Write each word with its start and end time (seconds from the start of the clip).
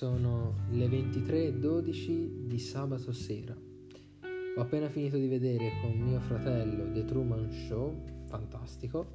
sono 0.00 0.54
le 0.70 0.86
23.12 0.86 2.46
di 2.46 2.58
sabato 2.58 3.12
sera. 3.12 3.54
Ho 3.54 4.60
appena 4.62 4.88
finito 4.88 5.18
di 5.18 5.28
vedere 5.28 5.72
con 5.82 5.90
mio 5.90 6.18
fratello 6.20 6.90
The 6.90 7.04
Truman 7.04 7.50
Show, 7.50 8.24
fantastico, 8.24 9.06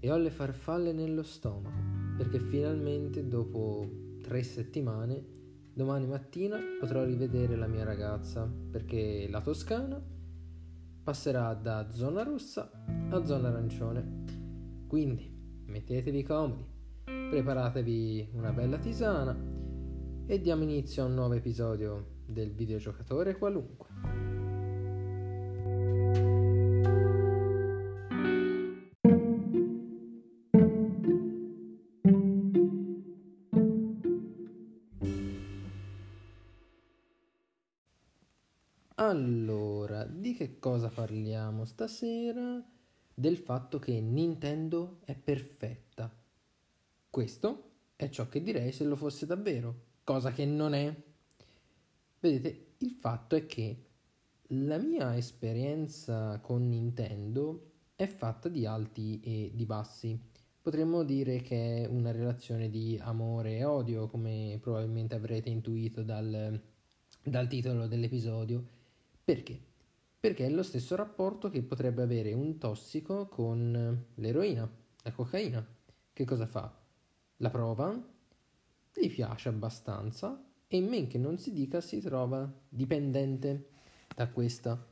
e 0.00 0.10
ho 0.10 0.16
le 0.16 0.30
farfalle 0.30 0.94
nello 0.94 1.22
stomaco, 1.22 1.76
perché 2.16 2.40
finalmente 2.40 3.28
dopo 3.28 3.86
tre 4.22 4.42
settimane, 4.42 5.22
domani 5.74 6.06
mattina 6.06 6.60
potrò 6.80 7.04
rivedere 7.04 7.54
la 7.54 7.66
mia 7.66 7.84
ragazza, 7.84 8.50
perché 8.70 9.28
la 9.28 9.42
Toscana 9.42 10.02
passerà 11.04 11.52
da 11.52 11.90
zona 11.90 12.22
rossa 12.22 12.70
a 13.10 13.22
zona 13.22 13.48
arancione. 13.48 14.24
Quindi 14.86 15.30
mettetevi 15.66 16.22
comodi 16.22 16.64
preparatevi 17.04 18.30
una 18.32 18.52
bella 18.52 18.78
tisana 18.78 19.55
e 20.26 20.40
diamo 20.40 20.64
inizio 20.64 21.02
a 21.02 21.06
un 21.06 21.14
nuovo 21.14 21.34
episodio 21.34 22.22
del 22.26 22.50
videogiocatore 22.52 23.38
qualunque. 23.38 23.88
Allora, 38.98 40.04
di 40.04 40.34
che 40.34 40.58
cosa 40.58 40.88
parliamo 40.88 41.64
stasera? 41.64 42.64
Del 43.14 43.36
fatto 43.36 43.78
che 43.78 44.00
Nintendo 44.00 44.98
è 45.04 45.14
perfetta 45.14 46.24
questo 47.16 47.70
è 47.96 48.10
ciò 48.10 48.28
che 48.28 48.42
direi 48.42 48.72
se 48.72 48.84
lo 48.84 48.94
fosse 48.94 49.24
davvero, 49.24 49.84
cosa 50.06 50.30
che 50.30 50.44
non 50.44 50.72
è. 50.72 50.94
Vedete, 52.20 52.74
il 52.78 52.90
fatto 52.92 53.34
è 53.34 53.44
che 53.44 53.86
la 54.50 54.78
mia 54.78 55.16
esperienza 55.16 56.38
con 56.38 56.68
Nintendo 56.68 57.72
è 57.96 58.06
fatta 58.06 58.48
di 58.48 58.66
alti 58.66 59.18
e 59.20 59.50
di 59.52 59.66
bassi. 59.66 60.16
Potremmo 60.62 61.02
dire 61.02 61.40
che 61.42 61.82
è 61.82 61.86
una 61.88 62.12
relazione 62.12 62.70
di 62.70 62.96
amore 63.02 63.56
e 63.56 63.64
odio, 63.64 64.06
come 64.06 64.60
probabilmente 64.62 65.16
avrete 65.16 65.48
intuito 65.48 66.04
dal, 66.04 66.62
dal 67.20 67.48
titolo 67.48 67.88
dell'episodio. 67.88 68.64
Perché? 69.24 69.58
Perché 70.20 70.46
è 70.46 70.50
lo 70.50 70.62
stesso 70.62 70.94
rapporto 70.94 71.50
che 71.50 71.62
potrebbe 71.62 72.02
avere 72.02 72.32
un 72.32 72.58
tossico 72.58 73.26
con 73.26 74.06
l'eroina, 74.14 74.70
la 75.02 75.10
cocaina. 75.10 75.66
Che 76.12 76.24
cosa 76.24 76.46
fa? 76.46 76.72
La 77.38 77.50
prova, 77.50 78.14
gli 79.00 79.10
piace 79.10 79.48
abbastanza 79.48 80.42
e 80.68 80.76
in 80.76 80.86
men 80.86 81.06
che 81.06 81.18
non 81.18 81.38
si 81.38 81.52
dica 81.52 81.80
si 81.80 82.00
trova 82.00 82.50
dipendente 82.68 83.68
da 84.14 84.28
questa. 84.28 84.84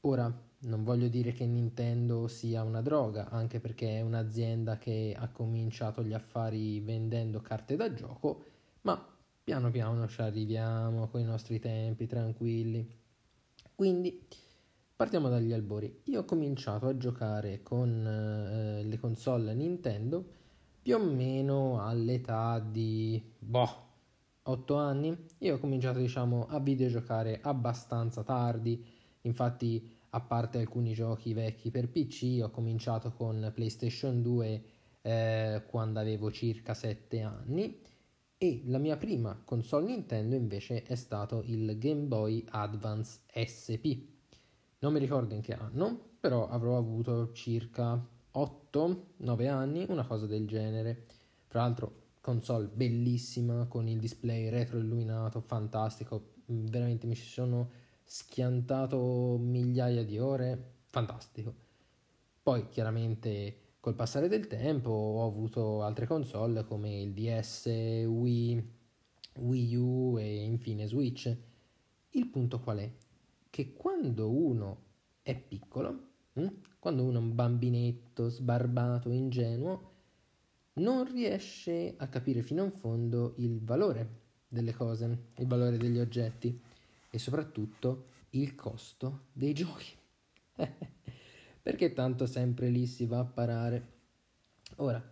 Ora, 0.00 0.44
non 0.58 0.84
voglio 0.84 1.08
dire 1.08 1.32
che 1.32 1.46
Nintendo 1.46 2.28
sia 2.28 2.62
una 2.62 2.82
droga, 2.82 3.28
anche 3.30 3.60
perché 3.60 3.98
è 3.98 4.00
un'azienda 4.00 4.78
che 4.78 5.14
ha 5.16 5.28
cominciato 5.28 6.02
gli 6.02 6.12
affari 6.12 6.80
vendendo 6.80 7.40
carte 7.40 7.76
da 7.76 7.92
gioco, 7.92 8.44
ma 8.82 9.14
piano 9.42 9.70
piano 9.70 10.08
ci 10.08 10.20
arriviamo 10.20 11.08
con 11.08 11.20
i 11.20 11.24
nostri 11.24 11.58
tempi 11.58 12.06
tranquilli. 12.06 12.88
Quindi 13.74 14.26
partiamo 14.96 15.28
dagli 15.28 15.52
albori. 15.52 16.00
Io 16.04 16.20
ho 16.20 16.24
cominciato 16.24 16.86
a 16.86 16.96
giocare 16.96 17.62
con 17.62 18.06
eh, 18.06 18.82
le 18.82 18.98
console 18.98 19.54
Nintendo 19.54 20.44
più 20.86 20.94
o 20.94 21.00
meno 21.00 21.84
all'età 21.84 22.60
di 22.60 23.20
boh, 23.40 23.68
8 24.44 24.76
anni. 24.76 25.16
Io 25.38 25.56
ho 25.56 25.58
cominciato 25.58 25.98
diciamo 25.98 26.46
a 26.46 26.60
videogiocare 26.60 27.40
abbastanza 27.42 28.22
tardi, 28.22 28.86
infatti 29.22 29.84
a 30.10 30.20
parte 30.20 30.58
alcuni 30.58 30.92
giochi 30.92 31.34
vecchi 31.34 31.72
per 31.72 31.88
PC, 31.88 32.38
ho 32.40 32.50
cominciato 32.50 33.10
con 33.10 33.50
PlayStation 33.52 34.22
2 34.22 34.64
eh, 35.02 35.64
quando 35.66 35.98
avevo 35.98 36.30
circa 36.30 36.72
7 36.72 37.20
anni 37.20 37.80
e 38.38 38.62
la 38.66 38.78
mia 38.78 38.96
prima 38.96 39.42
console 39.44 39.86
Nintendo 39.86 40.36
invece 40.36 40.84
è 40.84 40.94
stato 40.94 41.42
il 41.46 41.78
Game 41.80 42.02
Boy 42.02 42.44
Advance 42.48 43.22
SP. 43.34 44.06
Non 44.78 44.92
mi 44.92 45.00
ricordo 45.00 45.34
in 45.34 45.40
che 45.40 45.54
anno, 45.54 46.10
però 46.20 46.48
avrò 46.48 46.76
avuto 46.76 47.32
circa 47.32 48.14
8-9 48.36 49.48
anni, 49.48 49.86
una 49.88 50.06
cosa 50.06 50.26
del 50.26 50.46
genere. 50.46 51.06
Fra 51.46 51.62
l'altro 51.62 52.04
console 52.20 52.66
bellissima 52.66 53.66
con 53.66 53.88
il 53.88 53.98
display 53.98 54.48
retroilluminato, 54.50 55.40
fantastico, 55.40 56.34
veramente 56.46 57.06
mi 57.06 57.14
ci 57.14 57.24
sono 57.24 57.70
schiantato 58.04 59.38
migliaia 59.40 60.04
di 60.04 60.18
ore, 60.18 60.74
fantastico. 60.86 61.54
Poi 62.42 62.68
chiaramente 62.68 63.60
col 63.80 63.94
passare 63.94 64.28
del 64.28 64.46
tempo 64.46 64.90
ho 64.90 65.26
avuto 65.26 65.82
altre 65.82 66.06
console 66.06 66.64
come 66.64 67.00
il 67.00 67.12
DS, 67.12 67.66
Wii, 67.66 68.74
Wii 69.38 69.76
U 69.76 70.18
e 70.18 70.44
infine 70.44 70.86
Switch. 70.86 71.34
Il 72.10 72.26
punto 72.28 72.60
qual 72.60 72.78
è? 72.78 72.92
Che 73.48 73.72
quando 73.72 74.30
uno 74.30 74.84
è 75.22 75.34
piccolo 75.36 76.14
Mm? 76.38 76.48
Quando 76.86 77.02
uno 77.02 77.18
è 77.18 77.20
un 77.20 77.34
bambinetto 77.34 78.28
sbarbato, 78.28 79.10
ingenuo, 79.10 79.90
non 80.74 81.04
riesce 81.10 81.94
a 81.96 82.06
capire 82.06 82.42
fino 82.42 82.62
in 82.62 82.70
fondo 82.70 83.34
il 83.38 83.60
valore 83.60 84.20
delle 84.46 84.72
cose, 84.72 85.30
il 85.36 85.48
valore 85.48 85.78
degli 85.78 85.98
oggetti 85.98 86.62
e 87.10 87.18
soprattutto 87.18 88.04
il 88.30 88.54
costo 88.54 89.22
dei 89.32 89.52
giochi. 89.52 89.96
Perché 91.60 91.92
tanto 91.92 92.24
sempre 92.24 92.68
lì 92.68 92.86
si 92.86 93.04
va 93.04 93.18
a 93.18 93.24
parare. 93.24 93.94
Ora, 94.76 95.02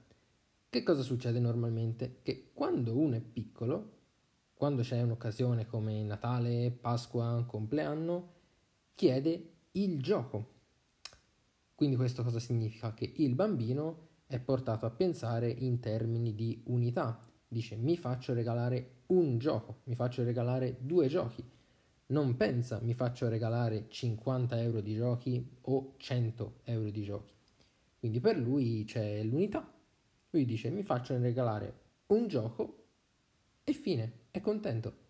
che 0.71 0.83
cosa 0.85 1.03
succede 1.03 1.41
normalmente? 1.41 2.21
Che 2.23 2.53
quando 2.55 2.97
uno 2.97 3.17
è 3.17 3.21
piccolo, 3.21 3.97
quando 4.55 4.83
c'è 4.83 5.03
un'occasione 5.03 5.67
come 5.67 6.05
Natale, 6.05 6.71
Pasqua, 6.71 7.43
compleanno, 7.45 8.33
chiede 8.95 9.55
il 9.73 10.01
gioco 10.01 10.53
quindi 11.75 11.97
questo 11.97 12.23
cosa 12.23 12.39
significa? 12.39 12.95
Che 12.95 13.13
il 13.17 13.35
bambino 13.35 14.09
è 14.27 14.39
portato 14.39 14.87
a 14.87 14.91
pensare 14.91 15.49
in 15.51 15.81
termini 15.81 16.35
di 16.35 16.63
unità. 16.67 17.21
Dice 17.49 17.77
mi 17.77 17.97
faccio 17.97 18.33
regalare 18.33 19.03
un 19.07 19.39
gioco, 19.39 19.81
mi 19.85 19.95
faccio 19.95 20.23
regalare 20.23 20.79
due 20.81 21.09
giochi. 21.09 21.45
Non 22.07 22.37
pensa 22.37 22.81
mi 22.81 22.95
faccio 22.95 23.29
regalare 23.29 23.87
50 23.89 24.61
euro 24.61 24.81
di 24.81 24.95
giochi 24.95 25.57
o 25.63 25.95
100 25.97 26.61
euro 26.65 26.91
di 26.91 27.03
giochi. 27.03 27.33
Quindi 27.99 28.21
per 28.21 28.39
lui 28.39 28.85
c'è 28.85 29.23
l'unità. 29.23 29.73
Lui 30.31 30.45
dice 30.45 30.71
mi 30.71 30.83
faccio 30.83 31.17
regalare 31.19 31.81
un 32.09 32.29
gioco 32.29 32.85
e 33.65 33.73
fine, 33.73 34.27
è 34.31 34.41
contento. 34.41 35.03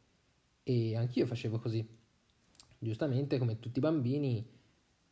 E 0.62 0.96
anch'io 0.96 1.26
facevo 1.26 1.58
così. 1.58 1.86
Giustamente 2.78 3.38
come 3.38 3.58
tutti 3.58 3.78
i 3.78 3.82
bambini 3.82 4.46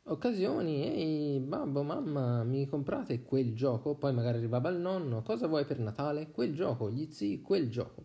occasioni, 0.04 0.82
ehi 0.84 1.40
babbo, 1.40 1.82
mamma, 1.82 2.44
mi 2.44 2.66
comprate 2.66 3.22
quel 3.22 3.54
gioco? 3.54 3.94
Poi 3.94 4.12
magari 4.12 4.38
arrivava 4.38 4.68
il 4.68 4.78
nonno, 4.78 5.22
cosa 5.22 5.46
vuoi 5.46 5.64
per 5.64 5.78
Natale? 5.78 6.30
Quel 6.30 6.54
gioco, 6.54 6.90
gli 6.90 7.10
zii, 7.10 7.40
quel 7.40 7.70
gioco. 7.70 8.04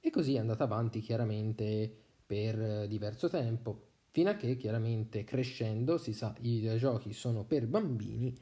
E 0.00 0.10
così 0.10 0.34
è 0.34 0.38
andata 0.38 0.64
avanti 0.64 1.00
chiaramente 1.00 1.92
per 2.26 2.86
diverso 2.88 3.28
tempo, 3.28 3.88
fino 4.10 4.30
a 4.30 4.34
che 4.34 4.56
chiaramente 4.56 5.24
crescendo 5.24 5.98
si 5.98 6.12
sa 6.12 6.34
i 6.40 6.58
videogiochi 6.58 7.12
sono 7.12 7.44
per 7.44 7.66
bambini 7.66 8.34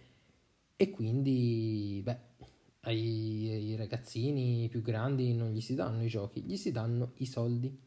e 0.77 0.91
quindi, 0.91 2.01
beh, 2.03 2.19
ai, 2.81 3.49
ai 3.51 3.77
ragazzini 3.77 4.69
più 4.69 4.83
grandi 4.83 5.35
non 5.35 5.51
gli 5.53 5.61
si 5.61 5.75
danno 5.75 6.03
i 6.05 6.09
giochi, 6.09 6.43
gli 6.43 6.57
si 6.57 6.73
danno 6.73 7.13
i 7.17 7.27
soldi. 7.27 7.79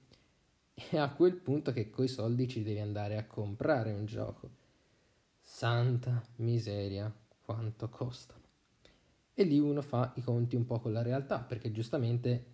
E 0.74 0.98
a 0.98 1.12
quel 1.12 1.36
punto 1.36 1.72
che 1.72 1.90
coi 1.90 2.07
soldi 2.07 2.48
ci 2.48 2.63
devi 2.63 2.80
andare 2.80 3.18
a 3.18 3.25
comprare 3.25 3.92
un 3.92 4.06
gioco. 4.06 4.66
Santa 5.57 6.24
miseria, 6.36 7.12
quanto 7.42 7.89
costano. 7.89 8.44
E 9.33 9.44
lì 9.44 9.57
uno 9.57 9.81
fa 9.81 10.13
i 10.18 10.21
conti 10.21 10.56
un 10.56 10.68
po' 10.68 10.80
con 10.80 10.94
la 10.94 11.01
realtà, 11.01 11.39
perché 11.39 11.71
giustamente 11.71 12.51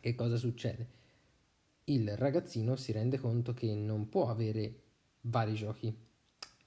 che 0.00 0.14
cosa 0.16 0.36
succede? 0.36 0.88
Il 1.84 2.16
ragazzino 2.16 2.74
si 2.74 2.90
rende 2.90 3.20
conto 3.20 3.54
che 3.54 3.72
non 3.72 4.08
può 4.08 4.30
avere 4.30 4.80
vari 5.20 5.54
giochi, 5.54 5.96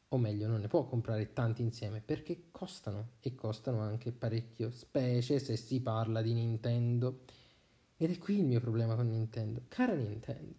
o 0.08 0.18
meglio, 0.18 0.48
non 0.48 0.62
ne 0.62 0.70
può 0.70 0.86
comprare 0.86 1.34
tanti 1.34 1.62
insieme 1.62 2.00
perché 2.00 2.46
costano 2.52 3.16
e 3.20 3.36
costano 3.36 3.82
anche 3.82 4.14
parecchio, 4.14 4.72
specie 4.72 5.38
se 5.38 5.58
si 5.58 5.82
parla 5.82 6.22
di 6.22 6.32
Nintendo. 6.32 7.26
Ed 7.98 8.10
è 8.10 8.18
qui 8.18 8.38
il 8.38 8.46
mio 8.46 8.62
problema 8.62 8.96
con 8.96 9.10
Nintendo. 9.10 9.64
Cara 9.68 9.96
Nintendo, 9.96 10.56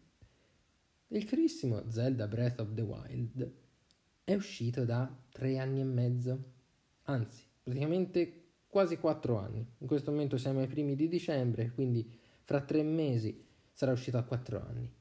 il 1.09 1.25
carissimo 1.25 1.89
Zelda 1.89 2.27
Breath 2.27 2.61
of 2.61 2.75
the 2.75 2.83
Wild 2.83 3.65
è 4.27 4.35
uscito 4.35 4.85
da 4.85 5.09
tre 5.31 5.57
anni 5.59 5.81
e 5.81 5.85
mezzo, 5.85 6.53
anzi 7.05 7.45
praticamente 7.63 8.47
quasi 8.67 8.97
4 8.97 9.39
anni. 9.39 9.65
In 9.79 9.87
questo 9.87 10.11
momento 10.11 10.37
siamo 10.37 10.59
ai 10.59 10.67
primi 10.67 10.97
di 10.97 11.07
dicembre, 11.07 11.71
quindi 11.71 12.13
fra 12.43 12.61
3 12.61 12.83
mesi 12.83 13.47
sarà 13.71 13.93
uscito 13.93 14.19
a 14.19 14.25
4 14.25 14.61
anni. 14.61 14.93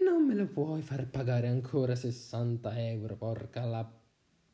Non 0.00 0.26
me 0.26 0.34
lo 0.34 0.48
puoi 0.48 0.82
far 0.82 1.08
pagare 1.08 1.46
ancora 1.46 1.94
60 1.94 2.76
euro, 2.88 3.14
porca 3.14 3.64
la... 3.64 3.88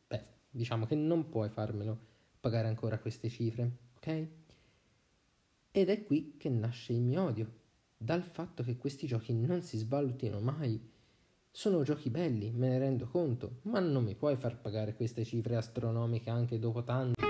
Beh, 0.08 0.24
diciamo 0.50 0.84
che 0.84 0.94
non 0.94 1.30
puoi 1.30 1.48
farmelo 1.48 1.98
pagare 2.38 2.68
ancora 2.68 2.98
queste 2.98 3.30
cifre, 3.30 3.78
ok? 3.96 4.26
Ed 5.70 5.88
è 5.88 6.04
qui 6.04 6.36
che 6.36 6.50
nasce 6.50 6.92
il 6.92 7.00
mio 7.00 7.22
odio, 7.22 7.50
dal 7.96 8.22
fatto 8.22 8.62
che 8.62 8.76
questi 8.76 9.06
giochi 9.06 9.32
non 9.32 9.62
si 9.62 9.78
svalutino 9.78 10.38
mai. 10.38 10.91
Sono 11.54 11.82
giochi 11.82 12.08
belli, 12.08 12.50
me 12.50 12.70
ne 12.70 12.78
rendo 12.78 13.06
conto, 13.06 13.58
ma 13.64 13.78
non 13.78 14.04
mi 14.04 14.14
puoi 14.14 14.36
far 14.36 14.58
pagare 14.58 14.94
queste 14.94 15.22
cifre 15.22 15.54
astronomiche 15.54 16.30
anche 16.30 16.58
dopo 16.58 16.82
tanto. 16.82 17.20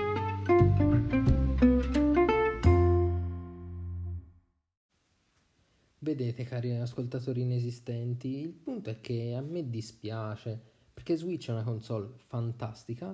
Vedete 5.99 6.43
cari 6.45 6.73
ascoltatori 6.77 7.41
inesistenti, 7.41 8.39
il 8.39 8.53
punto 8.53 8.89
è 8.89 9.01
che 9.01 9.35
a 9.35 9.41
me 9.41 9.69
dispiace, 9.69 10.57
perché 10.93 11.17
Switch 11.17 11.49
è 11.49 11.51
una 11.51 11.63
console 11.63 12.13
fantastica 12.15 13.13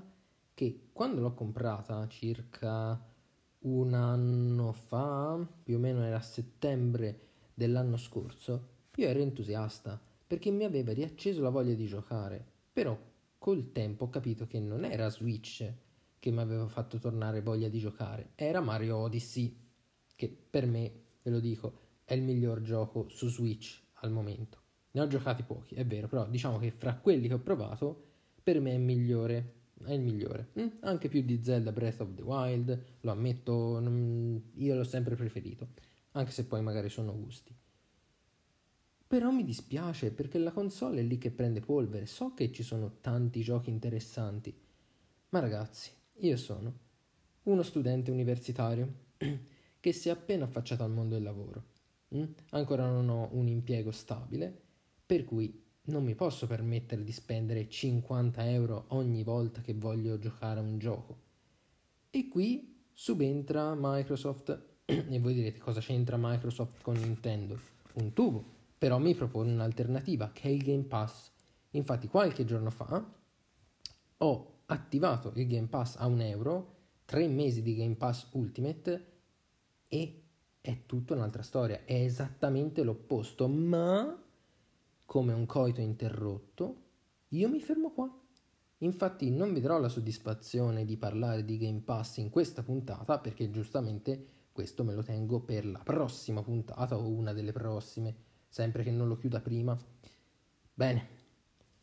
che 0.53 0.89
quando 0.93 1.21
l'ho 1.21 1.33
comprata 1.33 2.07
circa 2.07 3.03
un 3.61 3.93
anno 3.95 4.71
fa, 4.73 5.43
più 5.63 5.77
o 5.77 5.79
meno 5.79 6.03
era 6.03 6.21
settembre 6.21 7.19
dell'anno 7.55 7.97
scorso, 7.97 8.67
io 8.93 9.07
ero 9.07 9.21
entusiasta 9.21 9.99
perché 10.29 10.51
mi 10.51 10.63
aveva 10.63 10.93
riacceso 10.93 11.41
la 11.41 11.49
voglia 11.49 11.73
di 11.73 11.87
giocare, 11.87 12.45
però 12.71 12.95
col 13.39 13.71
tempo 13.71 14.05
ho 14.05 14.09
capito 14.09 14.45
che 14.45 14.59
non 14.59 14.85
era 14.85 15.09
Switch 15.09 15.67
che 16.19 16.29
mi 16.29 16.37
aveva 16.37 16.67
fatto 16.67 16.99
tornare 16.99 17.41
voglia 17.41 17.67
di 17.67 17.79
giocare, 17.79 18.33
era 18.35 18.61
Mario 18.61 18.97
Odyssey, 18.97 19.57
che 20.15 20.29
per 20.29 20.67
me, 20.67 20.91
ve 21.23 21.31
lo 21.31 21.39
dico, 21.39 21.79
è 22.05 22.13
il 22.13 22.21
miglior 22.21 22.61
gioco 22.61 23.09
su 23.09 23.27
Switch 23.27 23.81
al 24.01 24.11
momento. 24.11 24.59
Ne 24.91 25.01
ho 25.01 25.07
giocati 25.07 25.41
pochi, 25.41 25.73
è 25.73 25.83
vero, 25.83 26.07
però 26.07 26.27
diciamo 26.27 26.59
che 26.59 26.69
fra 26.69 26.93
quelli 26.93 27.27
che 27.27 27.33
ho 27.33 27.39
provato, 27.39 28.03
per 28.43 28.59
me 28.59 28.73
è 28.73 28.77
migliore. 28.77 29.53
È 29.83 29.93
il 29.93 30.01
migliore. 30.01 30.49
Mm? 30.59 30.67
Anche 30.81 31.09
più 31.09 31.23
di 31.23 31.43
Zelda 31.43 31.71
Breath 31.71 32.01
of 32.01 32.13
the 32.13 32.21
Wild, 32.21 32.79
lo 33.01 33.11
ammetto, 33.11 33.81
io 34.57 34.75
l'ho 34.75 34.83
sempre 34.83 35.15
preferito, 35.15 35.69
anche 36.11 36.29
se 36.29 36.45
poi 36.45 36.61
magari 36.61 36.89
sono 36.89 37.17
gusti. 37.17 37.51
Però 39.09 39.31
mi 39.31 39.43
dispiace 39.43 40.11
perché 40.11 40.37
la 40.37 40.51
console 40.51 41.01
è 41.01 41.03
lì 41.03 41.17
che 41.17 41.31
prende 41.31 41.59
polvere. 41.59 42.05
So 42.05 42.33
che 42.33 42.51
ci 42.51 42.63
sono 42.63 42.99
tanti 43.01 43.41
giochi 43.41 43.69
interessanti. 43.69 44.55
Ma 45.29 45.39
ragazzi, 45.39 45.89
io 46.19 46.37
sono 46.37 46.73
uno 47.43 47.63
studente 47.63 48.11
universitario 48.11 48.93
che 49.79 49.91
si 49.91 50.09
è 50.09 50.11
appena 50.11 50.45
affacciato 50.45 50.83
al 50.83 50.91
mondo 50.91 51.15
del 51.15 51.23
lavoro 51.23 51.77
Mm? 52.15 52.23
Ancora 52.51 52.89
non 52.89 53.07
ho 53.09 53.29
un 53.33 53.47
impiego 53.47 53.91
stabile, 53.91 54.51
per 55.05 55.25
cui 55.25 55.63
non 55.85 56.03
mi 56.03 56.15
posso 56.15 56.47
permettere 56.47 57.03
di 57.03 57.11
spendere 57.11 57.69
50 57.69 58.49
euro 58.49 58.85
ogni 58.89 59.23
volta 59.23 59.61
che 59.61 59.73
voglio 59.73 60.17
giocare 60.17 60.59
a 60.59 60.63
un 60.63 60.79
gioco. 60.79 61.17
E 62.09 62.27
qui 62.27 62.83
subentra 62.93 63.75
Microsoft 63.77 64.59
e 64.85 65.19
voi 65.19 65.33
direte 65.33 65.59
cosa 65.59 65.79
c'entra 65.79 66.17
Microsoft 66.19 66.81
con 66.81 66.95
Nintendo? 66.95 67.59
Un 67.93 68.13
tubo, 68.13 68.43
però 68.79 68.97
mi 68.97 69.13
propone 69.13 69.51
un'alternativa 69.51 70.31
che 70.31 70.43
è 70.47 70.51
il 70.51 70.63
Game 70.63 70.83
Pass. 70.83 71.31
Infatti 71.71 72.07
qualche 72.07 72.45
giorno 72.45 72.71
fa 72.71 73.07
ho 74.17 74.53
attivato 74.65 75.31
il 75.35 75.47
Game 75.47 75.67
Pass 75.67 75.97
a 75.97 76.07
un 76.07 76.21
euro, 76.21 76.77
tre 77.05 77.27
mesi 77.27 77.61
di 77.61 77.75
Game 77.75 77.95
Pass 77.95 78.29
Ultimate 78.31 79.05
e 79.89 80.23
è 80.61 80.85
tutta 80.85 81.13
un'altra 81.13 81.43
storia, 81.43 81.83
è 81.83 81.93
esattamente 81.93 82.83
l'opposto, 82.83 83.47
ma 83.47 84.23
come 85.05 85.33
un 85.33 85.45
coito 85.45 85.81
interrotto, 85.81 86.83
io 87.29 87.49
mi 87.49 87.61
fermo 87.61 87.91
qua. 87.91 88.09
Infatti 88.81 89.29
non 89.29 89.53
vi 89.53 89.59
darò 89.59 89.77
la 89.77 89.89
soddisfazione 89.89 90.85
di 90.85 90.95
parlare 90.95 91.43
di 91.43 91.57
Game 91.57 91.81
Pass 91.81 92.17
in 92.17 92.29
questa 92.29 92.63
puntata 92.63 93.19
perché 93.19 93.49
giustamente 93.49 94.37
questo 94.53 94.85
me 94.85 94.93
lo 94.93 95.03
tengo 95.03 95.41
per 95.41 95.65
la 95.65 95.79
prossima 95.79 96.41
puntata 96.41 96.97
o 96.97 97.07
una 97.07 97.33
delle 97.33 97.51
prossime, 97.51 98.15
sempre 98.49 98.83
che 98.83 98.91
non 98.91 99.07
lo 99.07 99.15
chiuda 99.15 99.39
prima. 99.39 99.77
Bene, 100.73 101.07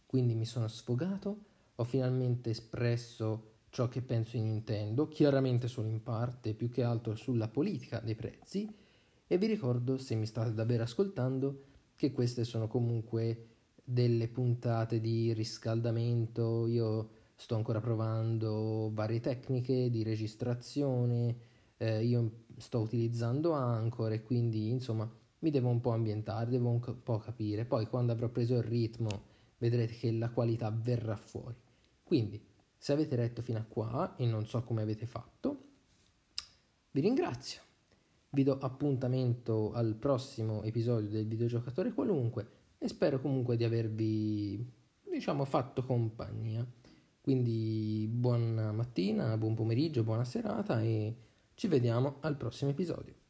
quindi 0.04 0.34
mi 0.34 0.44
sono 0.44 0.68
sfogato, 0.68 1.38
ho 1.76 1.84
finalmente 1.84 2.50
espresso 2.50 3.54
ciò 3.70 3.88
che 3.88 4.02
penso 4.02 4.36
in 4.36 4.44
Nintendo, 4.44 5.08
chiaramente 5.08 5.68
solo 5.68 5.88
in 5.88 6.02
parte, 6.02 6.54
più 6.54 6.70
che 6.70 6.82
altro 6.82 7.14
sulla 7.14 7.48
politica 7.48 8.00
dei 8.00 8.14
prezzi, 8.14 8.74
e 9.26 9.38
vi 9.38 9.46
ricordo, 9.46 9.98
se 9.98 10.14
mi 10.14 10.26
state 10.26 10.54
davvero 10.54 10.82
ascoltando, 10.82 11.64
che 11.94 12.12
queste 12.12 12.44
sono 12.44 12.68
comunque 12.68 13.48
delle 13.82 14.28
puntate 14.28 15.00
di 15.00 15.32
riscaldamento, 15.32 16.66
io 16.66 17.10
sto 17.36 17.54
ancora 17.54 17.80
provando 17.80 18.90
varie 18.92 19.20
tecniche 19.20 19.90
di 19.90 20.02
registrazione, 20.02 21.36
eh, 21.76 22.04
io 22.04 22.44
sto 22.56 22.80
utilizzando 22.80 23.52
Anchor 23.52 24.12
e 24.12 24.22
quindi 24.22 24.70
insomma 24.70 25.10
mi 25.40 25.50
devo 25.50 25.68
un 25.68 25.80
po' 25.80 25.92
ambientare, 25.92 26.50
devo 26.50 26.70
un 26.70 27.02
po' 27.02 27.18
capire, 27.18 27.64
poi 27.64 27.86
quando 27.86 28.12
avrò 28.12 28.28
preso 28.28 28.54
il 28.54 28.62
ritmo 28.62 29.34
vedrete 29.58 29.94
che 29.94 30.12
la 30.12 30.30
qualità 30.30 30.70
verrà 30.70 31.16
fuori. 31.16 31.56
Quindi 32.02 32.42
se 32.76 32.92
avete 32.92 33.16
letto 33.16 33.42
fino 33.42 33.58
a 33.58 33.64
qua 33.64 34.16
e 34.16 34.26
non 34.26 34.46
so 34.46 34.62
come 34.62 34.82
avete 34.82 35.06
fatto, 35.06 35.64
vi 36.90 37.00
ringrazio. 37.00 37.62
Vi 38.30 38.42
do 38.42 38.58
appuntamento 38.58 39.72
al 39.72 39.94
prossimo 39.94 40.62
episodio 40.62 41.08
del 41.08 41.26
videogiocatore 41.26 41.92
qualunque 41.92 42.48
e 42.78 42.88
spero 42.88 43.20
comunque 43.20 43.56
di 43.56 43.64
avervi, 43.64 44.72
diciamo, 45.02 45.44
fatto 45.44 45.84
compagnia. 45.84 46.66
Quindi 47.20 48.06
buona 48.10 48.72
mattina, 48.72 49.36
buon 49.36 49.54
pomeriggio, 49.54 50.04
buona 50.04 50.24
serata 50.24 50.80
e 50.82 51.16
ci 51.54 51.66
vediamo 51.66 52.18
al 52.20 52.36
prossimo 52.36 52.70
episodio. 52.70 53.25